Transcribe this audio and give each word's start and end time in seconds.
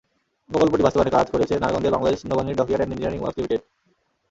প্রকল্পটি 0.51 0.83
বাস্তবায়নের 0.85 1.15
কাজ 1.17 1.27
করেছে 1.33 1.53
নারায়ণগঞ্জের 1.61 1.95
বাংলাদেশ 1.95 2.19
নৌবাহিনীর 2.29 2.59
dockyard 2.59 2.79
and 2.81 2.93
engineering 2.93 3.19
works 3.21 3.39
limited. 3.39 3.61